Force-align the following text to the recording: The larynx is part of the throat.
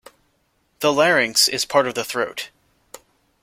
The 0.79 0.91
larynx 0.91 1.47
is 1.47 1.63
part 1.63 1.85
of 1.85 1.93
the 1.93 2.03
throat. 2.03 2.49